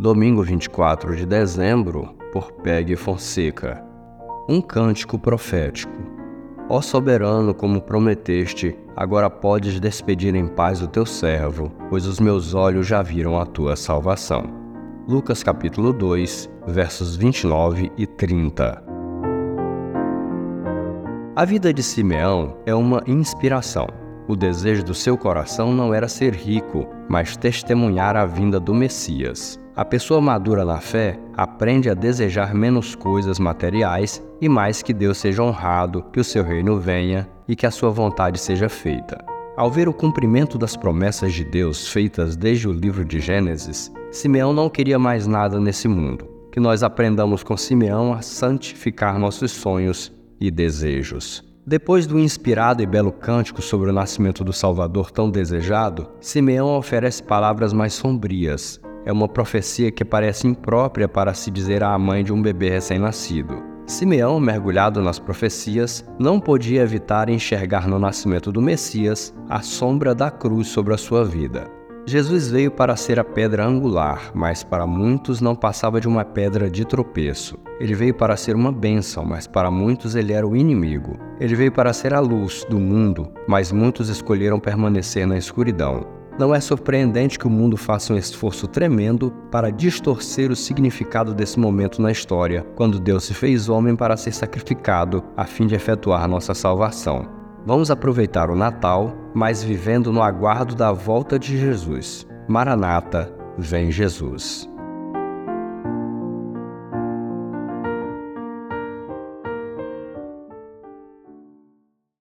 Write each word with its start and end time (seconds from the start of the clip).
Domingo 0.00 0.42
24 0.42 1.14
de 1.14 1.26
dezembro, 1.26 2.14
por 2.32 2.50
Peg 2.52 2.96
Fonseca. 2.96 3.84
Um 4.48 4.62
cântico 4.62 5.18
profético. 5.18 5.92
Ó 6.70 6.80
soberano, 6.80 7.52
como 7.52 7.82
prometeste, 7.82 8.74
agora 8.96 9.28
podes 9.28 9.78
despedir 9.78 10.34
em 10.34 10.48
paz 10.48 10.80
o 10.80 10.88
teu 10.88 11.04
servo, 11.04 11.70
pois 11.90 12.06
os 12.06 12.18
meus 12.18 12.54
olhos 12.54 12.86
já 12.86 13.02
viram 13.02 13.38
a 13.38 13.44
tua 13.44 13.76
salvação. 13.76 14.44
Lucas 15.06 15.42
capítulo 15.42 15.92
2, 15.92 16.48
versos 16.66 17.14
29 17.14 17.92
e 17.98 18.06
30. 18.06 18.82
A 21.36 21.44
vida 21.44 21.74
de 21.74 21.82
Simeão 21.82 22.56
é 22.64 22.74
uma 22.74 23.02
inspiração. 23.06 23.86
O 24.30 24.36
desejo 24.36 24.84
do 24.84 24.94
seu 24.94 25.18
coração 25.18 25.72
não 25.72 25.92
era 25.92 26.06
ser 26.06 26.32
rico, 26.32 26.86
mas 27.08 27.36
testemunhar 27.36 28.14
a 28.14 28.24
vinda 28.24 28.60
do 28.60 28.72
Messias. 28.72 29.58
A 29.74 29.84
pessoa 29.84 30.20
madura 30.20 30.64
na 30.64 30.78
fé 30.78 31.18
aprende 31.36 31.90
a 31.90 31.94
desejar 31.94 32.54
menos 32.54 32.94
coisas 32.94 33.40
materiais 33.40 34.24
e 34.40 34.48
mais 34.48 34.82
que 34.82 34.94
Deus 34.94 35.18
seja 35.18 35.42
honrado, 35.42 36.04
que 36.12 36.20
o 36.20 36.22
seu 36.22 36.44
reino 36.44 36.78
venha 36.78 37.28
e 37.48 37.56
que 37.56 37.66
a 37.66 37.72
sua 37.72 37.90
vontade 37.90 38.38
seja 38.38 38.68
feita. 38.68 39.18
Ao 39.56 39.68
ver 39.68 39.88
o 39.88 39.92
cumprimento 39.92 40.56
das 40.56 40.76
promessas 40.76 41.32
de 41.32 41.42
Deus 41.42 41.88
feitas 41.88 42.36
desde 42.36 42.68
o 42.68 42.72
livro 42.72 43.04
de 43.04 43.18
Gênesis, 43.18 43.92
Simeão 44.12 44.52
não 44.52 44.70
queria 44.70 44.96
mais 44.96 45.26
nada 45.26 45.58
nesse 45.58 45.88
mundo. 45.88 46.28
Que 46.52 46.60
nós 46.60 46.84
aprendamos 46.84 47.42
com 47.42 47.56
Simeão 47.56 48.12
a 48.12 48.22
santificar 48.22 49.18
nossos 49.18 49.50
sonhos 49.50 50.12
e 50.40 50.52
desejos. 50.52 51.49
Depois 51.70 52.04
do 52.04 52.18
inspirado 52.18 52.82
e 52.82 52.86
belo 52.86 53.12
cântico 53.12 53.62
sobre 53.62 53.90
o 53.90 53.92
nascimento 53.92 54.42
do 54.42 54.52
Salvador 54.52 55.12
tão 55.12 55.30
desejado, 55.30 56.08
Simeão 56.20 56.76
oferece 56.76 57.22
palavras 57.22 57.72
mais 57.72 57.92
sombrias, 57.92 58.80
é 59.04 59.12
uma 59.12 59.28
profecia 59.28 59.92
que 59.92 60.04
parece 60.04 60.48
imprópria 60.48 61.06
para 61.06 61.32
se 61.32 61.48
dizer 61.48 61.84
à 61.84 61.96
mãe 61.96 62.24
de 62.24 62.32
um 62.32 62.42
bebê 62.42 62.70
recém-nascido. 62.70 63.62
Simeão, 63.86 64.40
mergulhado 64.40 65.00
nas 65.00 65.20
profecias, 65.20 66.04
não 66.18 66.40
podia 66.40 66.82
evitar 66.82 67.28
enxergar 67.28 67.86
no 67.86 68.00
nascimento 68.00 68.50
do 68.50 68.60
Messias 68.60 69.32
a 69.48 69.62
sombra 69.62 70.12
da 70.12 70.28
cruz 70.28 70.66
sobre 70.66 70.92
a 70.92 70.98
sua 70.98 71.24
vida. 71.24 71.70
Jesus 72.06 72.50
veio 72.50 72.70
para 72.70 72.96
ser 72.96 73.20
a 73.20 73.24
pedra 73.24 73.64
angular, 73.64 74.30
mas 74.34 74.64
para 74.64 74.86
muitos 74.86 75.40
não 75.40 75.54
passava 75.54 76.00
de 76.00 76.08
uma 76.08 76.24
pedra 76.24 76.68
de 76.68 76.84
tropeço. 76.84 77.58
Ele 77.78 77.94
veio 77.94 78.14
para 78.14 78.36
ser 78.36 78.56
uma 78.56 78.72
bênção, 78.72 79.24
mas 79.24 79.46
para 79.46 79.70
muitos 79.70 80.14
ele 80.14 80.32
era 80.32 80.46
o 80.46 80.56
inimigo. 80.56 81.18
Ele 81.38 81.54
veio 81.54 81.70
para 81.70 81.92
ser 81.92 82.14
a 82.14 82.20
luz 82.20 82.64
do 82.68 82.78
mundo, 82.78 83.30
mas 83.46 83.70
muitos 83.70 84.08
escolheram 84.08 84.58
permanecer 84.58 85.26
na 85.26 85.36
escuridão. 85.36 86.06
Não 86.38 86.54
é 86.54 86.60
surpreendente 86.60 87.38
que 87.38 87.46
o 87.46 87.50
mundo 87.50 87.76
faça 87.76 88.14
um 88.14 88.16
esforço 88.16 88.66
tremendo 88.66 89.30
para 89.50 89.70
distorcer 89.70 90.50
o 90.50 90.56
significado 90.56 91.34
desse 91.34 91.60
momento 91.60 92.00
na 92.00 92.10
história, 92.10 92.66
quando 92.76 92.98
Deus 92.98 93.24
se 93.24 93.34
fez 93.34 93.68
homem 93.68 93.94
para 93.94 94.16
ser 94.16 94.32
sacrificado 94.32 95.22
a 95.36 95.44
fim 95.44 95.66
de 95.66 95.74
efetuar 95.74 96.26
nossa 96.26 96.54
salvação. 96.54 97.39
Vamos 97.66 97.90
aproveitar 97.90 98.50
o 98.50 98.56
Natal, 98.56 99.14
mas 99.34 99.62
vivendo 99.62 100.12
no 100.12 100.22
aguardo 100.22 100.74
da 100.74 100.92
volta 100.92 101.38
de 101.38 101.58
Jesus. 101.58 102.26
Maranata, 102.48 103.32
vem 103.58 103.90
Jesus. 103.90 104.69